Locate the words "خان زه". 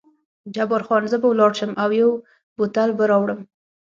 0.87-1.17